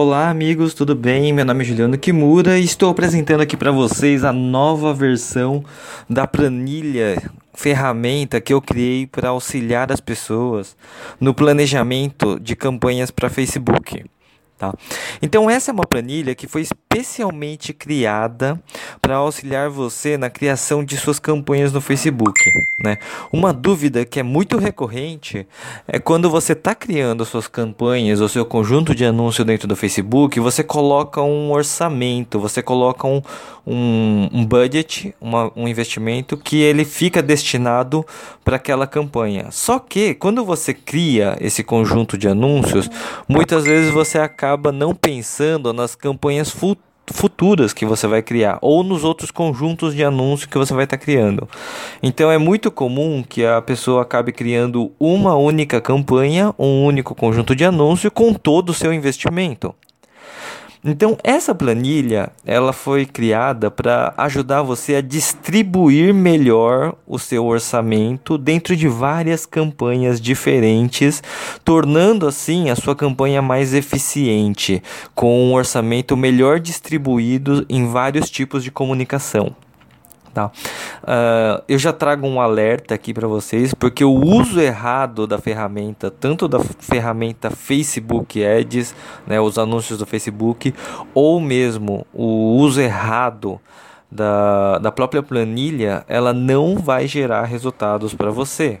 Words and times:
Olá, 0.00 0.30
amigos, 0.30 0.74
tudo 0.74 0.94
bem? 0.94 1.32
Meu 1.32 1.44
nome 1.44 1.64
é 1.64 1.66
Juliano 1.66 1.98
Kimura 1.98 2.56
e 2.56 2.62
estou 2.62 2.88
apresentando 2.88 3.40
aqui 3.40 3.56
para 3.56 3.72
vocês 3.72 4.22
a 4.22 4.32
nova 4.32 4.94
versão 4.94 5.64
da 6.08 6.24
planilha 6.24 7.20
ferramenta 7.52 8.40
que 8.40 8.54
eu 8.54 8.62
criei 8.62 9.08
para 9.08 9.30
auxiliar 9.30 9.90
as 9.90 9.98
pessoas 9.98 10.76
no 11.20 11.34
planejamento 11.34 12.38
de 12.38 12.54
campanhas 12.54 13.10
para 13.10 13.28
Facebook. 13.28 14.04
Tá? 14.56 14.72
Então, 15.20 15.50
essa 15.50 15.72
é 15.72 15.74
uma 15.74 15.84
planilha 15.84 16.32
que 16.32 16.46
foi 16.46 16.64
especialmente 16.98 17.72
criada 17.72 18.60
para 19.00 19.16
auxiliar 19.16 19.70
você 19.70 20.18
na 20.18 20.28
criação 20.28 20.84
de 20.84 20.96
suas 20.96 21.18
campanhas 21.18 21.72
no 21.72 21.80
Facebook. 21.80 22.40
Né? 22.82 22.98
Uma 23.32 23.52
dúvida 23.52 24.04
que 24.04 24.18
é 24.18 24.22
muito 24.22 24.58
recorrente 24.58 25.46
é 25.86 25.98
quando 25.98 26.28
você 26.28 26.52
está 26.52 26.74
criando 26.74 27.24
suas 27.24 27.46
campanhas 27.46 28.20
ou 28.20 28.28
seu 28.28 28.44
conjunto 28.44 28.94
de 28.94 29.04
anúncio 29.04 29.44
dentro 29.44 29.68
do 29.68 29.76
Facebook, 29.76 30.40
você 30.40 30.62
coloca 30.64 31.22
um 31.22 31.52
orçamento, 31.52 32.40
você 32.40 32.62
coloca 32.62 33.06
um, 33.06 33.22
um, 33.66 34.28
um 34.32 34.44
budget, 34.44 35.14
uma, 35.20 35.52
um 35.54 35.68
investimento 35.68 36.36
que 36.36 36.60
ele 36.60 36.84
fica 36.84 37.22
destinado 37.22 38.04
para 38.44 38.56
aquela 38.56 38.86
campanha. 38.86 39.48
Só 39.50 39.78
que 39.78 40.14
quando 40.14 40.44
você 40.44 40.74
cria 40.74 41.36
esse 41.40 41.62
conjunto 41.62 42.18
de 42.18 42.28
anúncios, 42.28 42.90
muitas 43.28 43.64
vezes 43.64 43.92
você 43.92 44.18
acaba 44.18 44.72
não 44.72 44.94
pensando 44.94 45.72
nas 45.72 45.94
campanhas 45.94 46.50
futuras 46.50 46.87
que 47.74 47.86
você 47.86 48.06
vai 48.06 48.22
criar 48.22 48.58
ou 48.60 48.82
nos 48.82 49.04
outros 49.04 49.30
conjuntos 49.30 49.94
de 49.94 50.04
anúncios 50.04 50.50
que 50.50 50.58
você 50.58 50.74
vai 50.74 50.84
estar 50.84 50.96
tá 50.96 51.04
criando. 51.04 51.48
Então 52.02 52.30
é 52.30 52.38
muito 52.38 52.70
comum 52.70 53.22
que 53.26 53.44
a 53.44 53.60
pessoa 53.60 54.02
acabe 54.02 54.32
criando 54.32 54.92
uma 54.98 55.34
única 55.36 55.80
campanha, 55.80 56.54
um 56.58 56.84
único 56.84 57.14
conjunto 57.14 57.54
de 57.54 57.64
anúncio 57.64 58.10
com 58.10 58.32
todo 58.32 58.70
o 58.70 58.74
seu 58.74 58.92
investimento. 58.92 59.74
Então, 60.84 61.18
essa 61.24 61.54
planilha, 61.54 62.30
ela 62.46 62.72
foi 62.72 63.04
criada 63.04 63.70
para 63.70 64.14
ajudar 64.16 64.62
você 64.62 64.96
a 64.96 65.00
distribuir 65.00 66.14
melhor 66.14 66.94
o 67.06 67.18
seu 67.18 67.44
orçamento 67.44 68.38
dentro 68.38 68.76
de 68.76 68.86
várias 68.86 69.44
campanhas 69.44 70.20
diferentes, 70.20 71.22
tornando 71.64 72.26
assim 72.26 72.70
a 72.70 72.76
sua 72.76 72.94
campanha 72.94 73.42
mais 73.42 73.74
eficiente, 73.74 74.82
com 75.14 75.48
um 75.48 75.54
orçamento 75.54 76.16
melhor 76.16 76.60
distribuído 76.60 77.66
em 77.68 77.86
vários 77.88 78.30
tipos 78.30 78.62
de 78.62 78.70
comunicação. 78.70 79.54
Tá? 80.32 80.52
Uh, 81.02 81.62
eu 81.68 81.78
já 81.78 81.92
trago 81.92 82.26
um 82.26 82.40
alerta 82.40 82.94
aqui 82.94 83.14
para 83.14 83.28
vocês, 83.28 83.72
porque 83.72 84.04
o 84.04 84.12
uso 84.12 84.60
errado 84.60 85.26
da 85.26 85.38
ferramenta, 85.38 86.10
tanto 86.10 86.48
da 86.48 86.60
ferramenta 86.60 87.50
Facebook 87.50 88.44
Ads, 88.44 88.94
né, 89.26 89.40
os 89.40 89.58
anúncios 89.58 89.98
do 89.98 90.06
Facebook, 90.06 90.74
ou 91.14 91.40
mesmo 91.40 92.06
o 92.12 92.56
uso 92.56 92.80
errado 92.80 93.60
da, 94.10 94.78
da 94.78 94.90
própria 94.90 95.22
planilha, 95.22 96.04
ela 96.08 96.32
não 96.32 96.76
vai 96.76 97.06
gerar 97.06 97.44
resultados 97.44 98.14
para 98.14 98.30
você. 98.30 98.80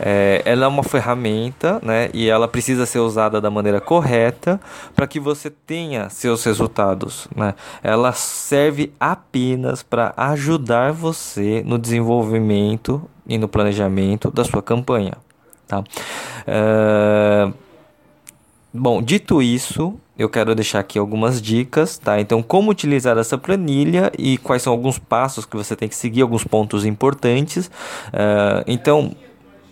É, 0.00 0.42
ela 0.44 0.64
é 0.64 0.68
uma 0.68 0.82
ferramenta, 0.82 1.80
né? 1.82 2.10
E 2.12 2.28
ela 2.28 2.48
precisa 2.48 2.86
ser 2.86 2.98
usada 2.98 3.40
da 3.40 3.50
maneira 3.50 3.80
correta 3.80 4.60
para 4.94 5.06
que 5.06 5.20
você 5.20 5.50
tenha 5.50 6.08
seus 6.08 6.44
resultados, 6.44 7.28
né? 7.34 7.54
Ela 7.82 8.12
serve 8.12 8.92
apenas 8.98 9.82
para 9.82 10.12
ajudar 10.16 10.92
você 10.92 11.62
no 11.64 11.78
desenvolvimento 11.78 13.02
e 13.26 13.38
no 13.38 13.48
planejamento 13.48 14.30
da 14.30 14.44
sua 14.44 14.62
campanha, 14.62 15.12
tá? 15.66 15.82
É... 16.46 17.52
Bom, 18.76 19.00
dito 19.00 19.40
isso, 19.40 19.94
eu 20.18 20.28
quero 20.28 20.52
deixar 20.52 20.80
aqui 20.80 20.98
algumas 20.98 21.40
dicas, 21.40 21.96
tá? 21.96 22.20
Então, 22.20 22.42
como 22.42 22.72
utilizar 22.72 23.16
essa 23.18 23.38
planilha 23.38 24.10
e 24.18 24.36
quais 24.38 24.62
são 24.62 24.72
alguns 24.72 24.98
passos 24.98 25.44
que 25.44 25.56
você 25.56 25.76
tem 25.76 25.88
que 25.88 25.94
seguir, 25.94 26.22
alguns 26.22 26.42
pontos 26.42 26.84
importantes. 26.84 27.68
Uh, 28.08 28.64
então, 28.66 29.14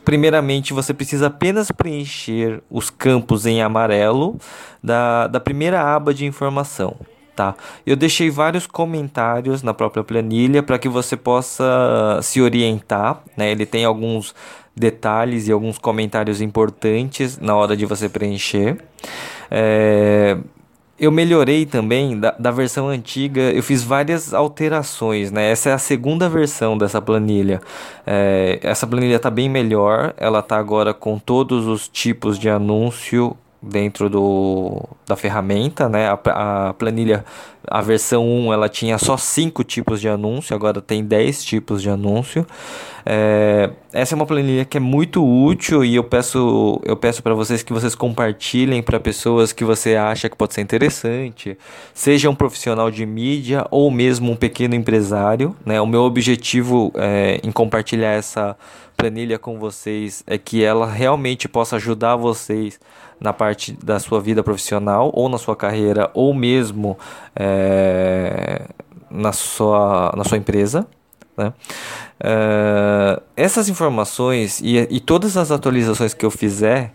Primeiramente, 0.04 0.72
você 0.72 0.92
precisa 0.92 1.28
apenas 1.28 1.70
preencher 1.70 2.62
os 2.70 2.90
campos 2.90 3.46
em 3.46 3.62
amarelo 3.62 4.36
da, 4.82 5.26
da 5.28 5.38
primeira 5.38 5.80
aba 5.80 6.12
de 6.12 6.26
informação. 6.26 6.96
Tá? 7.34 7.54
Eu 7.86 7.96
deixei 7.96 8.28
vários 8.28 8.66
comentários 8.66 9.62
na 9.62 9.72
própria 9.72 10.04
planilha 10.04 10.62
para 10.62 10.78
que 10.78 10.88
você 10.88 11.16
possa 11.16 12.20
se 12.22 12.42
orientar. 12.42 13.22
Né? 13.36 13.50
Ele 13.50 13.64
tem 13.64 13.84
alguns 13.84 14.34
detalhes 14.76 15.48
e 15.48 15.52
alguns 15.52 15.78
comentários 15.78 16.40
importantes 16.40 17.38
na 17.38 17.54
hora 17.54 17.76
de 17.76 17.86
você 17.86 18.08
preencher. 18.08 18.76
É, 19.50 20.36
eu 20.98 21.10
melhorei 21.10 21.66
também 21.66 22.18
da, 22.18 22.30
da 22.38 22.50
versão 22.50 22.88
antiga, 22.88 23.40
eu 23.40 23.62
fiz 23.62 23.82
várias 23.82 24.32
alterações, 24.32 25.30
né? 25.30 25.50
Essa 25.50 25.70
é 25.70 25.72
a 25.72 25.78
segunda 25.78 26.28
versão 26.28 26.76
dessa 26.78 27.00
planilha. 27.00 27.60
É, 28.06 28.58
essa 28.62 28.86
planilha 28.86 29.16
está 29.16 29.30
bem 29.30 29.48
melhor, 29.48 30.14
ela 30.16 30.40
está 30.40 30.56
agora 30.56 30.94
com 30.94 31.18
todos 31.18 31.66
os 31.66 31.88
tipos 31.88 32.38
de 32.38 32.48
anúncio 32.48 33.36
dentro 33.60 34.08
do, 34.08 34.88
da 35.12 35.16
ferramenta, 35.16 35.88
né? 35.88 36.08
A, 36.08 36.18
a, 36.68 36.72
planilha, 36.72 37.24
a 37.66 37.80
versão 37.80 38.26
1, 38.26 38.52
ela 38.52 38.68
tinha 38.68 38.98
só 38.98 39.16
5 39.16 39.62
tipos 39.62 40.00
de 40.00 40.08
anúncio, 40.08 40.56
agora 40.56 40.80
tem 40.80 41.04
10 41.04 41.44
tipos 41.44 41.82
de 41.82 41.90
anúncio. 41.90 42.46
É, 43.04 43.70
essa 43.92 44.14
é 44.14 44.16
uma 44.16 44.24
planilha 44.24 44.64
que 44.64 44.76
é 44.76 44.80
muito 44.80 45.24
útil 45.24 45.84
e 45.84 45.96
eu 45.96 46.04
peço, 46.04 46.80
eu 46.84 46.96
peço 46.96 47.22
para 47.22 47.34
vocês 47.34 47.62
que 47.62 47.72
vocês 47.72 47.94
compartilhem 47.94 48.82
para 48.82 48.98
pessoas 48.98 49.52
que 49.52 49.64
você 49.64 49.96
acha 49.96 50.28
que 50.28 50.36
pode 50.36 50.54
ser 50.54 50.60
interessante, 50.60 51.58
seja 51.92 52.30
um 52.30 52.34
profissional 52.34 52.90
de 52.90 53.04
mídia 53.04 53.66
ou 53.70 53.90
mesmo 53.90 54.32
um 54.32 54.36
pequeno 54.36 54.74
empresário. 54.74 55.54
Né? 55.66 55.80
O 55.80 55.86
meu 55.86 56.02
objetivo 56.02 56.92
é, 56.94 57.40
em 57.42 57.52
compartilhar 57.52 58.12
essa 58.12 58.56
planilha 58.96 59.38
com 59.38 59.58
vocês 59.58 60.22
é 60.26 60.38
que 60.38 60.62
ela 60.62 60.86
realmente 60.86 61.48
possa 61.48 61.76
ajudar 61.76 62.16
vocês 62.16 62.78
na 63.20 63.32
parte 63.32 63.72
da 63.72 63.98
sua 63.98 64.20
vida 64.20 64.42
profissional 64.42 65.01
ou 65.12 65.28
na 65.28 65.38
sua 65.38 65.56
carreira 65.56 66.10
ou 66.14 66.34
mesmo 66.34 66.98
é, 67.34 68.66
na, 69.10 69.32
sua, 69.32 70.12
na 70.16 70.24
sua 70.24 70.38
empresa. 70.38 70.86
Né? 71.36 71.52
Uh, 72.20 73.20
essas 73.36 73.68
informações 73.68 74.60
e, 74.60 74.76
e 74.90 75.00
todas 75.00 75.36
as 75.36 75.50
atualizações 75.50 76.14
que 76.14 76.24
eu 76.24 76.30
fizer 76.30 76.92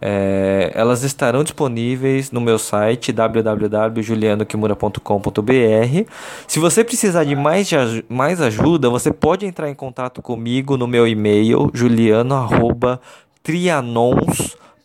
é, 0.00 0.70
elas 0.74 1.02
estarão 1.02 1.42
disponíveis 1.42 2.30
no 2.30 2.40
meu 2.40 2.56
site 2.58 3.12
www.julianokimura.com.br. 3.12 6.10
Se 6.46 6.60
você 6.60 6.84
precisar 6.84 7.24
de 7.24 7.34
mais, 7.34 7.68
mais 8.08 8.40
ajuda, 8.40 8.88
você 8.88 9.12
pode 9.12 9.44
entrar 9.44 9.68
em 9.68 9.74
contato 9.74 10.22
comigo 10.22 10.76
no 10.76 10.86
meu 10.86 11.04
e-mail 11.06 11.68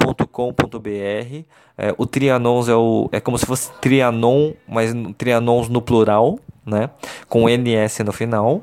juliano@trianons.com.br. 0.03 1.45
É, 1.77 1.95
o 1.97 2.05
Trianons 2.05 2.69
é, 2.69 2.75
o, 2.75 3.09
é 3.11 3.19
como 3.19 3.37
se 3.37 3.45
fosse 3.45 3.71
Trianon, 3.81 4.53
mas 4.67 4.93
Trianons 5.17 5.69
no 5.69 5.81
plural, 5.81 6.39
né? 6.65 6.89
Com 7.27 7.49
NS 7.49 7.99
no 7.99 8.11
final. 8.11 8.61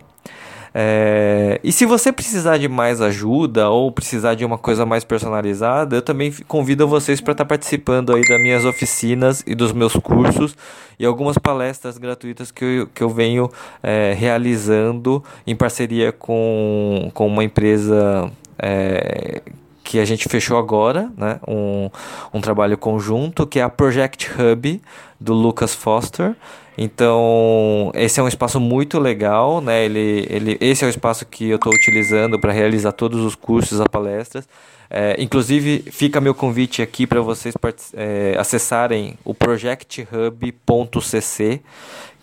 É, 0.72 1.58
e 1.64 1.72
se 1.72 1.84
você 1.84 2.12
precisar 2.12 2.56
de 2.56 2.68
mais 2.68 3.00
ajuda 3.00 3.68
ou 3.68 3.90
precisar 3.90 4.36
de 4.36 4.44
uma 4.44 4.56
coisa 4.56 4.86
mais 4.86 5.02
personalizada, 5.02 5.96
eu 5.96 6.02
também 6.02 6.32
convido 6.46 6.86
vocês 6.86 7.20
para 7.20 7.32
estar 7.32 7.44
tá 7.44 7.48
participando 7.48 8.14
aí 8.14 8.22
das 8.22 8.40
minhas 8.40 8.64
oficinas 8.64 9.42
e 9.44 9.56
dos 9.56 9.72
meus 9.72 9.94
cursos 9.94 10.56
e 10.96 11.04
algumas 11.04 11.36
palestras 11.36 11.98
gratuitas 11.98 12.52
que 12.52 12.64
eu, 12.64 12.86
que 12.86 13.02
eu 13.02 13.08
venho 13.08 13.50
é, 13.82 14.14
realizando 14.16 15.24
em 15.44 15.56
parceria 15.56 16.12
com, 16.12 17.10
com 17.14 17.26
uma 17.26 17.42
empresa 17.42 18.30
é, 18.56 19.42
que 19.90 19.98
a 19.98 20.04
gente 20.04 20.28
fechou 20.28 20.56
agora, 20.56 21.10
né? 21.16 21.40
Um, 21.48 21.90
um 22.32 22.40
trabalho 22.40 22.78
conjunto 22.78 23.44
que 23.44 23.58
é 23.58 23.62
a 23.64 23.68
Project 23.68 24.30
Hub 24.30 24.80
do 25.18 25.34
Lucas 25.34 25.74
Foster. 25.74 26.36
Então, 26.78 27.90
esse 27.92 28.20
é 28.20 28.22
um 28.22 28.28
espaço 28.28 28.60
muito 28.60 29.00
legal, 29.00 29.60
né? 29.60 29.84
Ele, 29.84 30.28
ele, 30.30 30.56
esse 30.60 30.84
é 30.84 30.86
o 30.86 30.90
espaço 30.90 31.26
que 31.26 31.48
eu 31.48 31.56
estou 31.56 31.72
utilizando 31.72 32.38
para 32.38 32.52
realizar 32.52 32.92
todos 32.92 33.24
os 33.24 33.34
cursos, 33.34 33.80
as 33.80 33.88
palestras. 33.88 34.48
É, 34.88 35.20
inclusive, 35.20 35.82
fica 35.90 36.20
meu 36.20 36.36
convite 36.36 36.82
aqui 36.82 37.04
para 37.04 37.20
vocês 37.20 37.56
é, 37.92 38.36
acessarem 38.38 39.18
o 39.24 39.34
projecthub.cc, 39.34 41.60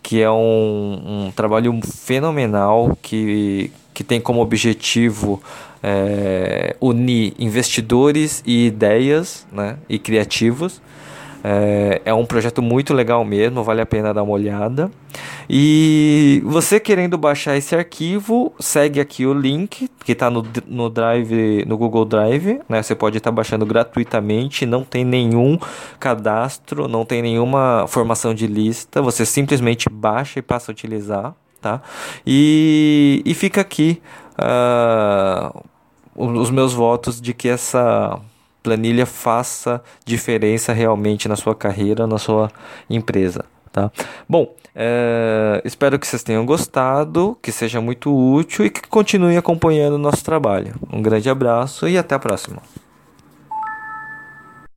que 0.02 0.22
é 0.22 0.32
um, 0.32 1.26
um 1.28 1.32
trabalho 1.36 1.78
fenomenal 1.84 2.98
que, 3.02 3.74
que 3.98 4.04
tem 4.04 4.22
como 4.22 4.42
objetivo 4.42 5.42
é, 5.82 6.76
unir 6.80 7.34
investidores 7.40 8.44
e 8.46 8.68
ideias 8.68 9.48
né, 9.52 9.78
e 9.90 9.98
criativos 9.98 10.80
É, 11.44 12.02
é 12.04 12.14
um 12.14 12.26
projeto 12.26 12.62
muito 12.62 12.94
legal 12.94 13.24
mesmo, 13.24 13.64
vale 13.64 13.80
a 13.80 13.86
pena 13.86 14.14
dar 14.14 14.24
uma 14.24 14.34
olhada. 14.34 14.92
E 15.48 16.42
você 16.44 16.80
querendo 16.80 17.18
baixar 17.18 17.56
esse 17.56 17.76
arquivo, 17.76 18.52
segue 18.60 19.00
aqui 19.00 19.26
o 19.26 19.34
link 19.34 19.90
que 20.04 20.12
está 20.12 20.30
no, 20.30 20.44
no 20.66 20.90
Drive, 20.90 21.64
no 21.66 21.78
Google 21.78 22.06
Drive, 22.06 22.60
né? 22.68 22.84
Você 22.84 22.96
pode 22.96 23.18
estar 23.18 23.32
tá 23.32 23.36
baixando 23.36 23.66
gratuitamente, 23.66 24.66
não 24.66 24.84
tem 24.84 25.06
nenhum 25.06 25.58
cadastro, 26.00 26.88
não 26.88 27.06
tem 27.06 27.22
nenhuma 27.22 27.86
formação 27.88 28.34
de 28.34 28.46
lista, 28.48 29.02
você 29.02 29.26
simplesmente 29.26 29.88
baixa 29.90 30.40
e 30.40 30.42
passa 30.42 30.72
a 30.72 30.74
utilizar, 30.74 31.34
tá? 31.62 31.82
E, 32.26 33.22
e 33.26 33.34
fica 33.34 33.62
aqui 33.62 34.02
uh, 34.40 35.64
os 36.16 36.50
meus 36.50 36.74
votos 36.74 37.22
de 37.22 37.34
que 37.34 37.48
essa 37.48 38.20
planilha 38.64 39.06
faça 39.06 39.82
diferença 40.06 40.74
realmente 40.74 41.28
na 41.28 41.36
sua 41.36 41.56
carreira, 41.56 42.06
na 42.08 42.18
sua 42.18 42.52
empresa. 42.90 43.46
Tá? 43.72 43.92
Bom, 44.28 44.54
é, 44.76 45.62
espero 45.64 45.98
que 45.98 46.08
vocês 46.08 46.24
tenham 46.24 46.46
gostado, 46.46 47.38
que 47.42 47.52
seja 47.52 47.80
muito 47.80 48.14
útil 48.14 48.66
e 48.66 48.70
que 48.70 48.88
continuem 48.88 49.38
acompanhando 49.38 49.94
o 49.94 50.00
nosso 50.00 50.24
trabalho. 50.24 50.76
Um 50.92 51.02
grande 51.02 51.30
abraço 51.30 51.88
e 51.88 51.98
até 51.98 52.16
a 52.16 52.20
próxima. 52.20 52.62